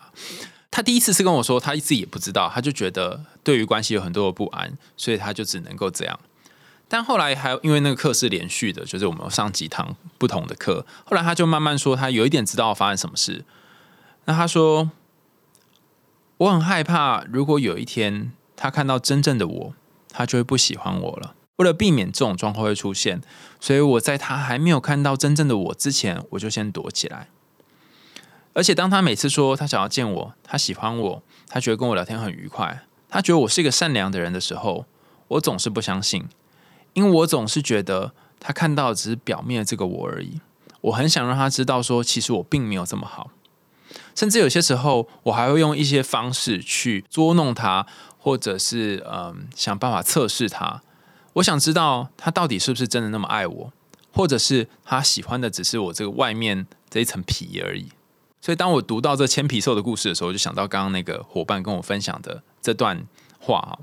[0.70, 6.20] 他第一次是跟我说，他一直也不知道，他就觉得对于关系有很多的不安，所以他就只能够这样。
[6.94, 10.86] 但后来还因为那个课是连续的，就是我们上几堂不同的课。
[11.06, 13.46] 后来他就慢慢说，他有一点知道发生什么事。
[14.26, 14.92] 那他说，
[16.36, 19.74] 我很害怕，如果有一天他看到真正的我，
[20.10, 21.34] 他就会不喜欢我了。
[21.56, 23.22] 为了避免这种状况会出现，
[23.62, 27.30] 所以我在他还没有看到真正的我之前，我就先躲起来。
[28.52, 34.84] 而且当他每次说他想要见我，他喜欢我，他觉得跟我聊天很愉快，他觉得我是一个善良的人的时候，
[35.30, 36.28] 我总是不相信。
[36.94, 40.40] 因为我总是觉得他看到只是表面的这个我而已，
[40.82, 43.32] 我很想让他知道说，其实我并没有这么好，
[44.16, 47.86] 甚至有些时候我还会用一些方式去捉弄他，
[48.18, 50.82] 或者是嗯想办法测试他。
[51.34, 53.74] 我想知道他到底是不是真的那么爱我，
[54.14, 57.88] 或者是他喜欢的只是我这个外面这一层皮而已。
[58.42, 63.06] 所以当我读到这千皮兽的故事的时候，我就想到刚刚那个伙伴跟我分享的这段
[63.40, 63.80] 话哈。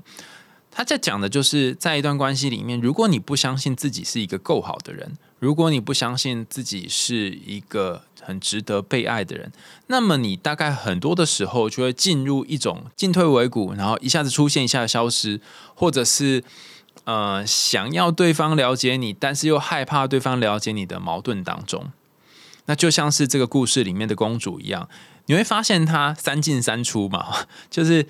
[0.79, 9.51] 他在讲的就是在一段关系里面，如果你不相信自己是一个够好的人，如果你不相信自己是一个很值得被爱的人，
[9.87, 15.41] 那么你大概很多的时候就会进入一种进退维谷，然后一下子出现，一下子消失，
[15.75, 16.41] 或者是
[17.03, 21.91] 呃想要对方了解你，但是又害怕对方了解你的矛盾当中。
[22.67, 24.87] 那就像是这个故事里面的公主一样，
[25.25, 28.07] 你会发现她三进三出嘛， 就是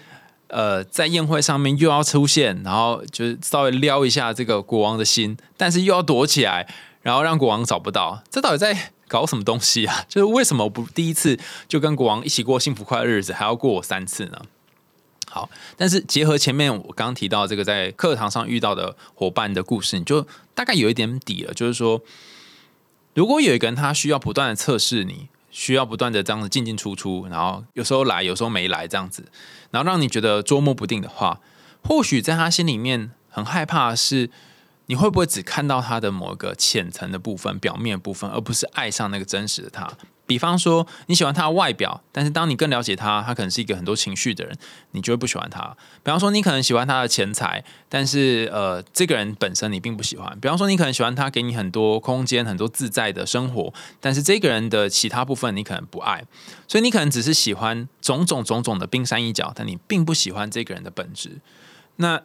[0.50, 6.68] 呃在宴会上面又要出现，然后就是稍微撩一下这个国王的心，但是又要躲起来，
[7.02, 10.06] 然后让国王找不到，这到底在搞什么东西啊？
[10.08, 14.42] 就是为什么不第一次就跟国王一起过幸福快乐日子，还要过我三次呢？
[15.30, 22.02] 好，但是结合前面我刚提到这个在课堂上遇到的伙伴的故事，你就大概有一点底了，就是说。
[23.16, 29.26] 如果有一个人他需要不断的测试你，需要不断的这样子进进出出，然后有时候来，有时候没来这样子，
[29.72, 31.40] 然后让你觉得捉摸不定的话，
[31.84, 34.30] 或许在他心里面很害怕是。
[34.90, 39.88] 你会不会只看到他的某个浅层的部分、表面部分，而不是爱上那个真实的他？
[40.26, 44.58] 比方说，你喜欢他的外表，但是当你更了解他，他可能是一个很多情绪的人，
[44.92, 45.76] 你就会不喜欢他。
[46.04, 50.36] 比方说，你可能喜欢他的钱财，但是呃，这个人本身你并不喜欢。
[50.40, 56.24] 比方说，你可能喜欢他给你很多空间、很多自在的生活，但是这个人的其他部分你可能不爱。
[56.68, 61.40] 所以你可能只是喜欢种种种种的冰山一角，但你并不喜欢这个人的本质。
[61.98, 62.22] 那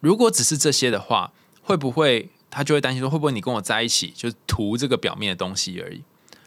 [0.00, 1.32] 如果只是这些的话，
[1.68, 6.02] 会不会他就会担心说，会不会你跟我在一起就图这个表面的东西而已？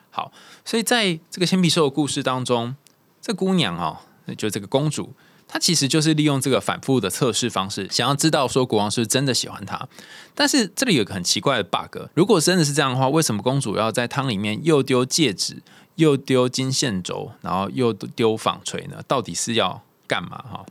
[0.10, 0.32] 好，
[0.66, 2.76] 所以在这个铅笔兽的故事当中，
[3.22, 4.00] 这姑娘哦，
[4.36, 5.14] 就这个公主，
[5.48, 9.88] 她其实就是利用这个反复的测试方式，想要知道说国王是真的喜欢她。
[10.34, 15.62] 但是这里有个很奇怪的 bug，如果真的是这样的话，为什么公主要在汤里面又丢戒指，
[15.98, 19.04] 又丢金线轴，然后又丢纺锤呢？
[19.08, 20.44] 到底是要干嘛？
[20.52, 20.66] 哈，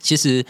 [0.00, 0.46] 其实。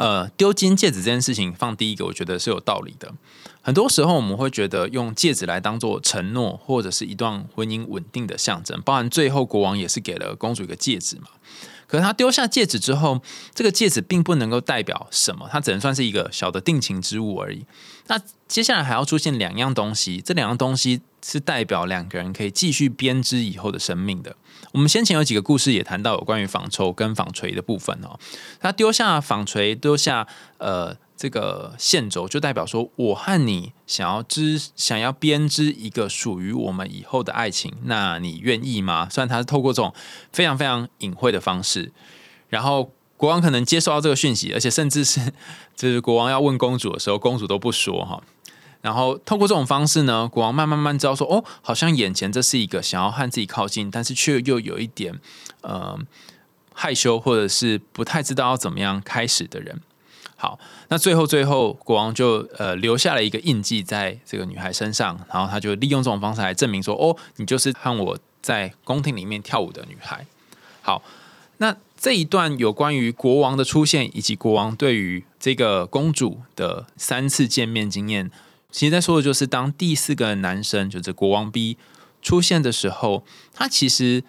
[0.00, 3.12] 呃，丢金戒指这件事情放第一个，我觉得是有道理的。
[3.60, 8.80] 很多时候我们会觉得用戒指来当做承诺，或者是一段婚姻稳定的象征。
[8.80, 11.28] 包含最后国王也是给了公主一个戒指嘛。
[11.90, 13.20] 可是他丢下戒指之后，
[13.52, 17.66] 这个戒指并不能够代表什么，它只能算是一个小的定情之物而已。
[18.06, 24.36] 那接下来还要出现两样东西，这两样东西是代表两个人可以继续编织以后的生命的。
[24.72, 28.18] 我们先前有几个故事也谈到有关于纺绸跟纺锤的部分哦。
[28.60, 30.26] 他丢下纺锤，丢下
[30.58, 39.06] 呃这个线轴，就代表说我和你想要织，想要编织一个属于我们以后的爱情，那你愿意吗？
[39.10, 39.92] 虽然他是透过这种
[40.32, 41.92] 非常非常隐晦的方式，
[42.48, 45.20] 然后国王可能接受到这个讯息，而且甚至是
[45.76, 48.22] 就是国王要问公主的时候，公主都不说哈。
[48.80, 55.20] 然后透过这种方式呢，国王慢慢慢知道说，哦，好像眼前这是一个想要和自己靠近，但是却又有一点
[55.60, 55.98] 呃
[56.72, 59.82] 害羞，或者是不太知道要怎么样开始的人。
[60.40, 70.24] 好，那最后最后，国王就呃留下了一个印记在这个女孩身上，然后他就利用这种方式来证明说，哦，你就是和我在宫廷里面跳舞的女孩。
[70.80, 71.02] 好，
[71.58, 78.30] 那这一段有关于国王的出现，以及国王对于这个公主的三次见面经验。
[78.70, 81.76] 其实在说的就是，当第四个男生就是国王 B
[82.22, 84.24] 出现的时候，他其实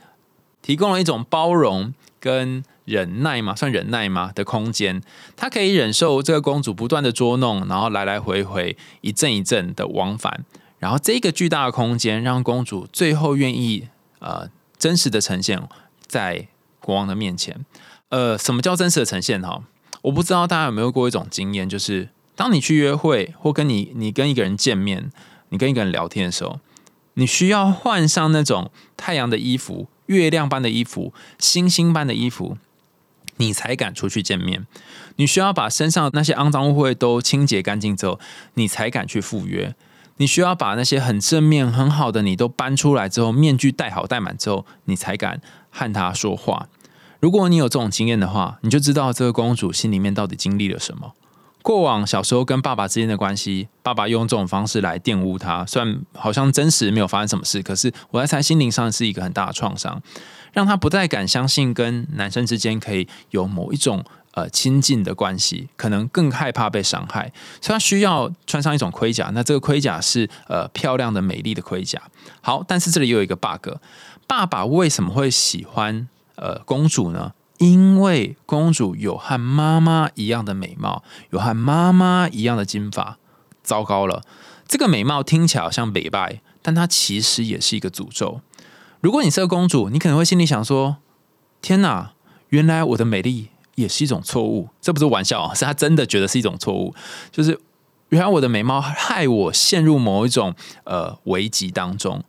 [0.61, 5.01] 提供了一种包容跟忍耐嘛，算忍耐吗的空间。
[5.35, 10.45] 他可以忍受这个公主不断的捉弄，然后来来回回一阵一阵的往返，
[10.79, 15.61] 然后这个巨大的空间让公主最后愿意呃真实的呈现
[16.07, 16.47] 在
[16.79, 17.65] 国王的面前。
[18.07, 19.41] 呃，什么叫真实的呈现？
[19.41, 19.61] 哈，
[20.03, 22.07] 我不知道大家有没有过一种经验，就是。
[22.33, 25.11] 当你去约会，或跟你你跟一个人见面，
[25.49, 26.59] 你跟一个人聊天的时候，
[27.13, 32.57] 你需要换上那种太阳的衣服、月亮般的衣服、星星般的衣服，
[33.37, 34.67] 你才敢出去见面。
[35.15, 38.19] 你需要把身上那些肮脏污秽都清洁干净之后，
[38.55, 39.73] 你才敢去赴约。
[40.17, 46.67] 你需要把那些很正面、很好的你都搬出来之后，面具戴好戴满之后，你才敢和他说话。
[47.19, 51.13] 如果你有这种经验的话，你就知道这个公主心里面到底经历了什么。
[51.61, 60.01] 过往小时候跟爸爸之间的关系，爸爸用这种方式来玷污他，虽然好像真实没有发生什么事，可是我在猜心灵上是一个很大的创伤，
[60.53, 69.29] 让他不再敢相信跟男生之间可以有某一种呃亲近的关系，可能更害怕被伤害，所以他需要穿上一种盔甲。
[69.33, 72.01] 那这个盔甲是呃漂亮的、美丽的盔甲。
[72.41, 73.69] 好，但是这里又有一个 bug，
[74.25, 77.33] 爸爸为什么会喜欢呃公主呢？
[77.61, 83.19] 因为公主有和妈妈一样的美貌，有和妈妈一样的金发。
[83.61, 84.23] 糟糕了，
[84.67, 88.41] 这个美貌听起来好像美败，但它其实也是一个诅咒。
[88.99, 90.97] 如果你是个公主，你可能会心里想说
[91.61, 92.13] ：“天哪，
[92.49, 96.95] 原来我的美丽也是一种错误。”这不是玩笑啊，是他真的觉得是一种错误。
[97.31, 97.59] 就是
[98.09, 102.23] 原来我的美貌害我陷入某一种呃危机当中。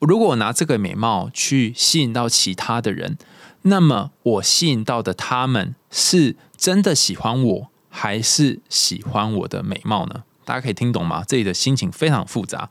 [0.00, 3.16] 如果我拿这个美貌去吸引到其他的人，
[3.62, 10.22] 那么我吸引到的他们是真的喜欢我，还是喜欢我的美貌呢？
[10.44, 11.22] 大家可以听懂吗？
[11.26, 12.70] 这里的心情非常复杂。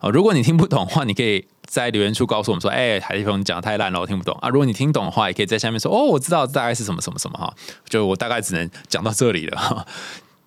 [0.00, 7.54] 哦，如果你听不懂的话，你可以在留言处告诉我们说：“哎，海立峰，你讲的太烂了，我听不懂啊。”如果你听懂的话，也可以在下面说：“哦，我知道大概是什么什么什么哈。”
[7.88, 9.86] 就我大概只能讲到这里了。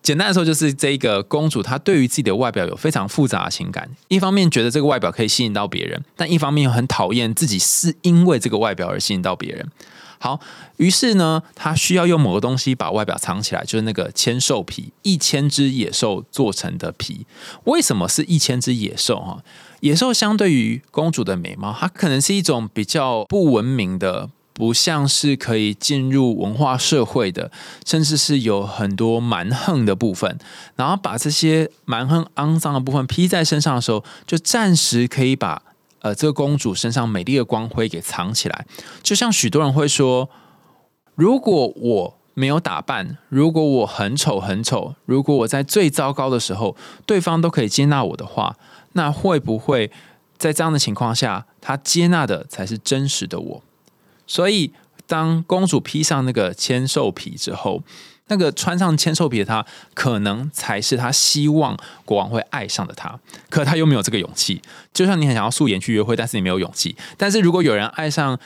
[0.04, 9.72] 简单的说，就是这个公主她对于自己的外表有非常复杂的情感，一方面觉得这个外表可以吸引到别人，但一方面又很讨厌自己是因为这个外表而吸引到别人。
[10.20, 10.40] 好，
[10.78, 17.26] 于是呢，她需要用某个东西把外表藏起来，就是那个千兽皮，一千只野兽做成的皮。
[17.64, 19.18] 为什么是一千只野兽？
[19.20, 19.44] 哈，
[19.80, 24.30] 野兽相对于公主的美貌，它可能是一种比较不文明的。
[24.54, 27.52] 不像是可以进入文化社会的，
[27.86, 30.38] 甚至是有很多蛮横的部分，
[30.76, 35.62] 然后把这些蛮横肮脏的部分披在身上的时候，就暂时可以把
[36.02, 38.66] 呃这个公主身上美丽的光辉给藏起来。
[39.02, 40.30] 就像许多人会说，
[41.16, 48.56] 如果我没有打扮，如果我很丑很丑，如果我在最糟糕的时候，对方都可以接纳我的话，
[48.94, 49.92] 那会不会
[50.38, 53.64] 在这样的情况下，他接纳的才是真实的我？
[54.26, 54.72] 所以，
[55.08, 57.84] 当公主披上那个千兽皮之后，
[58.28, 63.20] 那个穿上千兽皮的她，可能才是她希望国王会爱上的她。
[63.50, 64.62] 可她又没有这个勇气。
[64.94, 66.96] 就像你很想要素颜去约会，但是你没有勇气。
[67.18, 68.40] 但是如果有人爱上，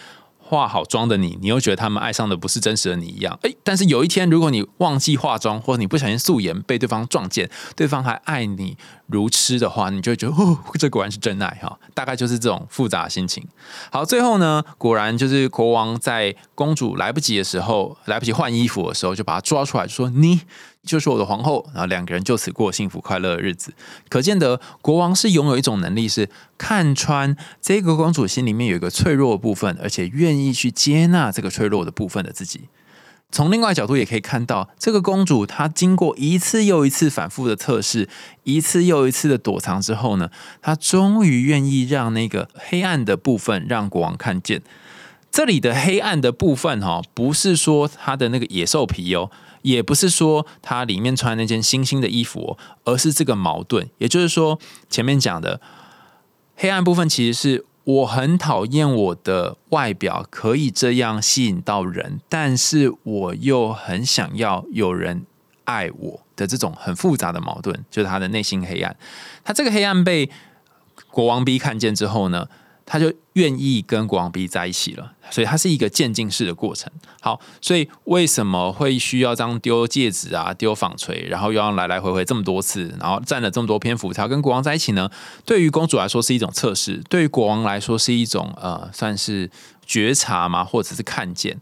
[0.49, 11.77] 化好妆的你，你又觉得他们爱上的不是真实的你一样，诶，但是有一天，如果你忘记化妆，或者你不小心素颜被对方撞见，对方还爱你如痴的话，你就会觉得哦，这果然是真爱哈。
[11.93, 13.45] 大概就是这种复杂的心情。
[13.91, 20.41] 好，最后呢，果然就是国王在公主来不及的时候，来不及换衣服的时候，就把她抓出来说你。
[20.87, 23.73] 就是我的皇后，然后两个人就此过幸福快乐的日子。
[24.09, 32.61] 可见得国王是拥有一种能力，是看穿这个公主心里面有一个脆弱的部分，而且愿意去接纳这个脆弱的部分的自己。
[33.29, 38.07] 从另外角度也可以看到，这个公主她经过一次又一次反复的测试，
[38.43, 40.29] 一次又一次的躲藏之后呢，
[40.61, 44.61] 她终于愿意让那个黑暗的部分让国王看见。
[45.29, 49.29] 这里的黑暗的部分哈，不是说她的那个野兽皮哦。
[49.61, 53.89] 也不是说他里面穿那件星星的衣服，而是这个矛盾。
[53.97, 55.61] 也就是说，前面讲的
[56.55, 65.25] 黑暗部分，其实是我很讨厌我的外表可以这样吸引到人，但是我又很想要有人
[65.65, 68.95] 爱我的这种很复杂的矛盾，就是他的内心黑暗。
[69.43, 70.29] 他这个黑暗被
[71.09, 72.47] 国王 B 看见之后呢？
[72.89, 76.89] 他就愿意跟国王 B 在一起了，所以它是一个渐进式的过程。
[77.19, 85.11] 好，所以为什么会需要这样丢戒指啊、丢纺锤，然后又要来来回回这么多次，然后占了这么多篇幅才跟国王在一起呢？
[85.43, 89.51] 对于公主来说是一种测试，对于国王来说是一种呃，算是
[89.85, 91.59] 觉察嘛，或者是看见。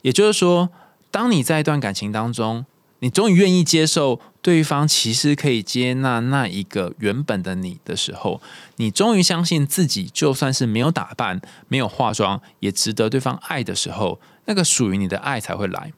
[0.00, 0.70] 也就是说，
[1.10, 2.64] 当你在一段感情当中，
[3.00, 4.18] 你终于愿意接受。
[4.42, 8.42] 对方其实可以接纳那一个原本的你的时候，
[8.76, 15.92] 你终于相信自己，就算是没有打扮、没有化妆，也值得对方爱的时候，那个属于你的爱才会来。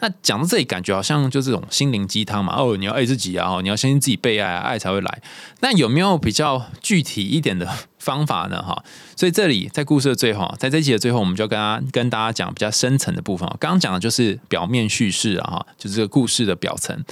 [0.00, 2.54] 那讲到这里，感觉好像就这种心灵鸡汤嘛。
[2.56, 5.22] 哦，你要爱自己啊，你要相信自己被爱，爱才会来。
[5.58, 8.62] 那有没有比较具体一点的方法呢？
[8.62, 8.84] 哈，
[9.16, 13.48] 所以这里在故事的最后，在这集的最后，我们就跟大跟大家讲比较深层的部分。
[13.58, 17.04] 刚刚讲的就是表面叙事啊，哈，就是这个故事的表层。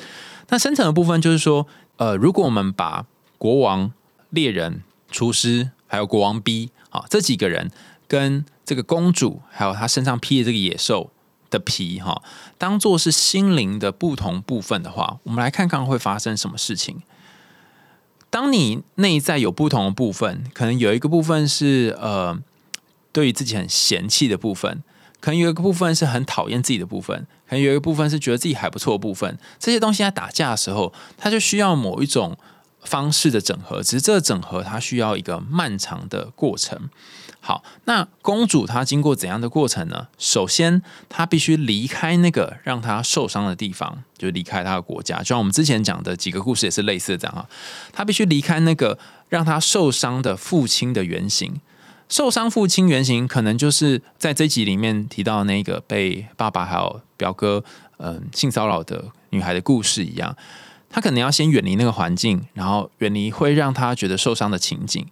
[0.48, 3.06] 那深层的部分就是说，呃，如果我们把
[3.38, 3.92] 国王、
[4.30, 7.70] 猎人、厨师，还有国王 B 啊这几个人，
[8.06, 11.10] 跟这个公主，还有她身上披的这个野兽
[11.50, 12.22] 的皮哈，
[12.58, 17.02] 当做是心灵的不同部分的话，我们来看看会发生什么事情。
[18.28, 22.38] 当你内在有不同的部分，可能有一个部分是呃，
[23.12, 24.82] 对于自己很嫌弃的部分。
[25.18, 29.38] 可能有一个部分是很讨厌自己的部分，可能有一个部分是觉得自己还不错的部分。
[29.58, 32.36] 这些东西在打架的时候，它就需要某一种
[32.80, 33.82] 方式的整合。
[33.82, 36.90] 只是这个整合，它需要一个漫长的过程。
[37.40, 40.08] 好，那公主她经过怎样的过程呢？
[40.18, 45.18] 首先，她必须离开那个让她受伤的地方，就离开她的国家。
[45.18, 47.46] 就像我们之前讲的几个故事也是类似的这样啊。
[47.92, 48.98] 她必须离开那个
[49.28, 51.60] 让她受伤的父亲的原型。
[52.08, 57.64] 受伤父亲原型可能就是在这集里面提到那个被爸爸还有表哥
[57.98, 60.36] 嗯性骚扰的女孩的故事一样，
[60.88, 65.04] 他可能要先远离那个环境，然后远离会让他觉得受伤的情景。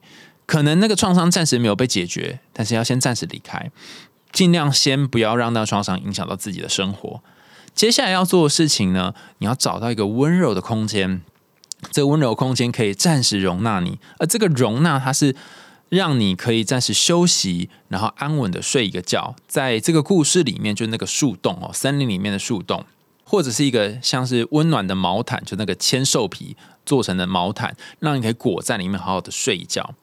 [0.46, 3.70] 可能那个创伤暂时没有被解决，但是要先暂时离开，
[4.30, 7.22] 尽量先不要让那个创伤影响到自己的生活。
[7.74, 11.22] 接下来要做的事情呢，你要找到一个温柔的空间，
[11.90, 15.34] 这个温柔空间可以暂时容纳你，而这个容纳它是
[15.94, 19.34] 让你可以暂时休息，然后安稳的睡一个觉。
[19.46, 22.84] 在这个故事里面，就那个树洞哦，森林里面的树洞，
[23.24, 29.94] 或者是一个像是温暖的毛毯，就那个千兽皮做成的毛毯，让你可以裹在里面好好的睡一觉。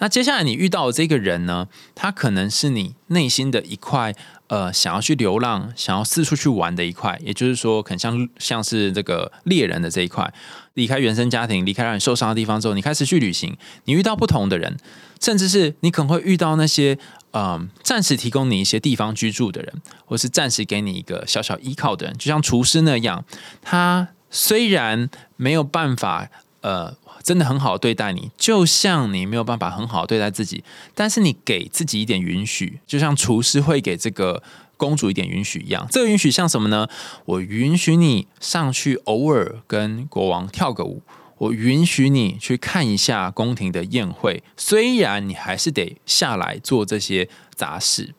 [0.00, 4.14] 那接下来你遇到的这个人呢，他可能是你内心的一块。
[4.48, 10.32] 呃，想要去流浪，想要四处去玩的一块，也就是说，可能像像是这个猎人的这一块，
[10.78, 13.54] 离开原生家庭，离开让你受伤的地方之后，你开始去旅行，
[13.84, 14.76] 你遇到不同的人，
[15.20, 16.96] 甚至是你可能会遇到那些
[17.32, 23.24] 嗯，暂时提供你一些地方居住的人，或是暂时给你一个小小依靠的人，就像厨师那样，
[23.60, 26.30] 他虽然没有办法，
[26.62, 26.96] 呃。
[27.20, 30.64] 真的很好对待你，就像你没有办法很好对待自己，
[30.94, 34.42] 但是你给自己一点允许，就像厨师会给这个
[34.78, 35.86] 公主一点允许一样。
[35.90, 36.88] 这个允许像什么呢？
[37.26, 41.02] 我允许你上去偶尔跟国王跳个舞，
[41.36, 48.14] 我允许你去看一下宫廷的宴会，虽然你还是得下来做这些杂事。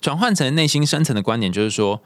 [0.00, 2.02] 转换成内心深层的观点，就是说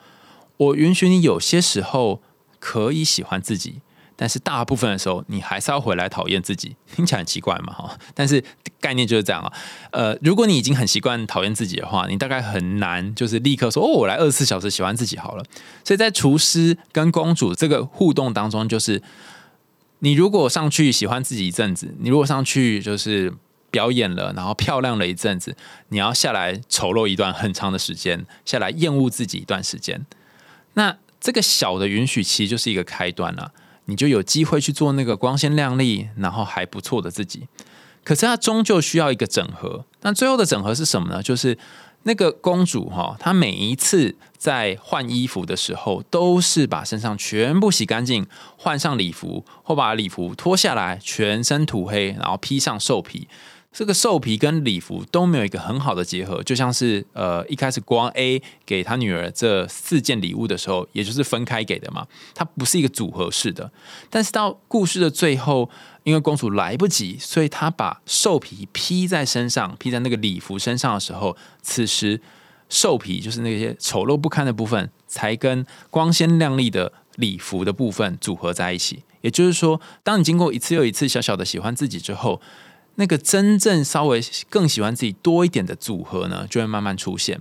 [0.57, 2.23] 我允许你有些时候
[2.61, 3.81] 可以喜欢自己。
[4.17, 7.99] 但是大部分的时候，你还是要回来讨厌自己， 听起来很奇怪嘛，哈。
[8.15, 8.43] 但是
[8.81, 9.53] 概念就是这样啊。
[9.91, 15.45] 呃，如果你已经很习惯讨厌自己的话，你大概很难就是立刻说哦，我来二十四小时喜欢自己好了。
[15.83, 19.03] 所以在厨师跟公主这个互动当中，就是
[19.99, 23.33] 你如果上去喜欢自己一阵子，你如果上去就是
[23.71, 25.57] 表演了，然后漂亮了一阵子，
[25.89, 30.07] 你要下来丑陋一段很长的时间，下来厌恶自己一段时间。
[30.75, 33.53] 那这个小的允许期就是一个开端了。
[33.87, 37.47] 你就有机会去做那个光鲜亮丽，然后还不错的自己。
[38.03, 39.85] 可是它终究需要一个整合。
[40.03, 41.23] 那最后的整合是什么呢？
[41.23, 41.57] 就是
[42.03, 48.27] 那个公主哈，她每一次在换衣服的时候，都是把身上全部洗干净，
[48.59, 53.27] 换上礼服，或把礼服脱下来，全身涂黑，然后披上兽皮。
[53.75, 62.07] 这个兽皮跟礼服都没有一个很好的结合，就像是呃一开始光 A 给他女儿这四件礼物的时候，也就是分开给的嘛，
[62.37, 63.73] 它不是一个组合式的。
[64.09, 65.69] 但是到故事的最后，
[66.05, 72.21] 因为公主来不及，所以她把兽皮披在身上，披在那个礼服身上的时候，此时
[72.69, 79.03] 兽皮就是那些丑陋不堪的部分，才跟光鲜亮丽的礼服的部分组合在一起。
[79.23, 82.41] 也就是说，当你经过一次又一次小小的喜欢自己之后，
[82.97, 87.41] 那个真正稍微更喜欢自己多一点的组合呢，就会慢慢出现。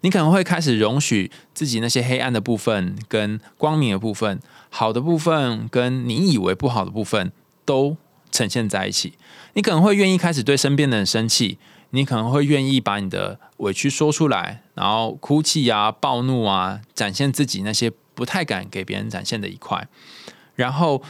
[0.00, 4.40] 你可能会开始容许自己那些黑暗的部分跟光明的部分，
[4.70, 7.32] 好的部分跟你以为不好的部分
[7.64, 7.96] 都
[8.30, 9.14] 呈现在一起。
[9.54, 11.58] 你可能会愿意开始对身边的人生气，
[11.90, 19.88] 你可能会愿意把你的委屈说出来，然后哭泣啊、暴怒啊，展现自己那些不太敢给别人展现的一块，
[20.54, 21.02] 然后。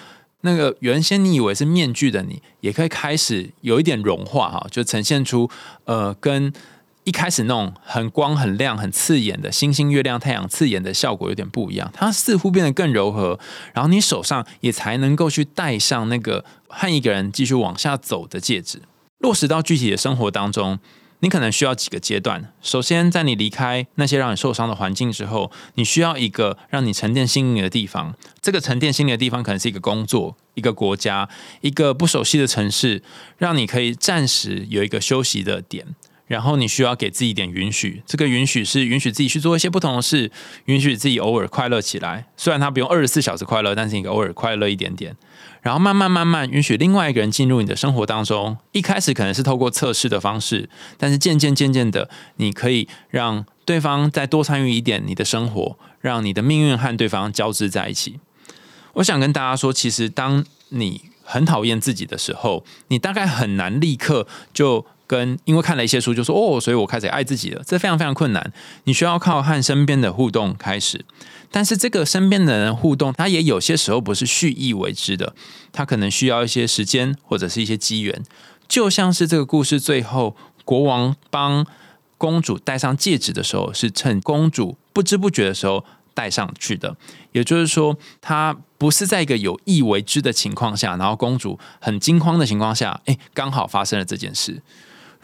[0.47, 5.51] 那个原先你以为是面具的你，也可以开始有一点融化哈，就呈现出
[5.85, 6.51] 呃，跟
[7.05, 11.91] 一开始那种很光、很亮、很刺眼的星星、月亮、太阳刺眼的效果有点不一样。
[11.93, 13.39] 它似乎变得更柔和，
[13.75, 18.81] 然后你手上也才能够去戴上那个和一个人继续往下走的戒指，
[19.19, 20.79] 落实到具体的生活当中。
[21.21, 22.53] 你可能需要几个阶段。
[22.61, 28.15] 首先，在你离开那些让你受伤的环境之后，你需要一个让你沉淀心灵的地方。
[28.41, 31.29] 这个沉淀心灵的地方可能是一个工作、一个国家、
[31.61, 33.03] 一个不熟悉的城市，
[33.39, 35.87] 让你可以暂时有一个休息的点。
[36.27, 40.31] 然后你需要给自己一点允许，这个允许是允许自己去做一些不同的事，
[40.65, 42.27] 允许自己偶尔快乐起来。
[42.37, 45.17] 虽然他不用二十四小时快乐，但是你偶尔快乐一点点。
[45.63, 48.57] 然后慢慢慢慢允许另外一个人进入你的生活当中。
[48.73, 58.19] 一开始可能是透过测试的方式，但是渐渐渐渐的，你可以让对方再多参与一点你的生活，让你的命运和对方交织在一起。
[58.95, 64.87] 我想跟大家说，其实当你很讨厌自己的时候，你大概很难立刻就。
[65.07, 67.63] 跟因为看了一些书，就说哦，所以我开始爱自己了。
[67.65, 68.53] 这非常非常困难，
[68.85, 71.05] 你需要靠和身边的互动开始。
[71.51, 75.35] 但是这个身边的人互动，他也有些时候不是蓄意为之的，
[75.73, 78.23] 他可能需要一些时间或者是一些机缘。
[78.67, 81.65] 就像是这个故事最后，国王帮
[82.19, 85.85] 公主戴上戒指的时候，是趁公主不知不觉的时候
[86.15, 86.97] 戴上去的。
[87.31, 94.61] 也就是说，他不是在一个有意为之的情况下，然后公主很惊慌的情况下，哎，刚好发生了这件事。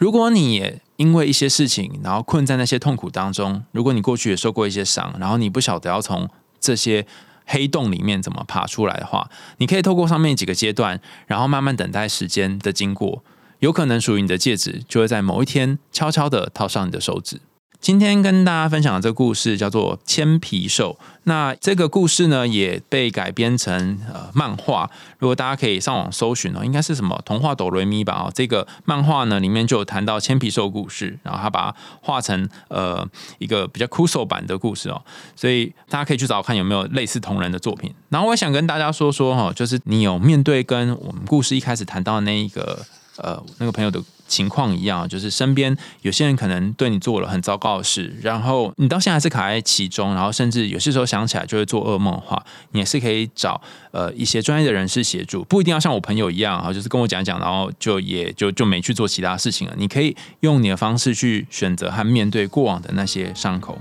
[0.03, 6.29] 如果你也因为一些事情，然后困在那些痛苦当中，如果你过去也受过一些伤，然后你不晓得要从
[6.59, 7.07] 这些
[7.45, 9.29] 黑洞里面怎么爬出来的话，
[9.59, 13.23] 你可以透过上面几个阶段，然后慢慢等待时间的经过。
[13.59, 17.39] 有可能属于你的戒指就会在某一天悄悄的套上你的手指。
[17.83, 20.97] 今天跟大家分享的这个故事叫做《千皮兽》。
[21.23, 24.89] 那这个故事呢，也被改编成呃漫画。
[25.19, 28.13] 如果大家可以上网搜寻哦，应该是什么童话哆瑞咪吧？
[28.13, 33.05] 哦，这个漫画呢里面就有谈到千皮兽故事，然后他把它画成呃
[33.39, 35.01] 一个比较酷手版的故事哦。
[35.35, 37.93] 所以大家可以去找看有没有类似同人的作品。
[38.07, 42.79] 然后我想跟大家说说哈，就是你有面对跟我们故事一开始谈到那一个
[43.17, 44.01] 呃那个朋友的。
[44.27, 53.61] 情况一样，就是身边有些人可能对你做了很糟糕的事，然后你到现在还是卡在其中，然后甚至有些时候想起来就会做噩梦的话，你也是可以找
[53.91, 59.73] 呃一些专业的人士协助，不一定要像我朋友一样啊，就是跟我讲讲，然后就也就就没去做其他事情了。
[59.77, 63.77] 你可以用你的方式去选择和面对过往的那些伤口。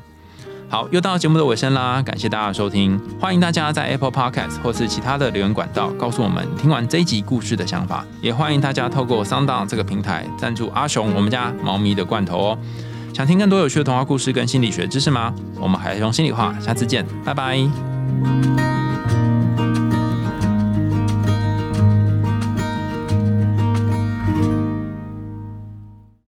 [0.73, 12.59] 好，又到节目的尾声啦，感谢大家的收听，欢迎大家在 Apple Podcast 或是其他的留言管道告诉我们听完这一集故事的想法，也欢迎大家透过 Sound 这个平台赞助阿雄我们家猫咪的罐头哦。
[13.13, 15.35] 想听更多有趣的童话故事跟心理学知识吗？
[15.61, 18.72] 我们海熊心里话，下次见，拜拜。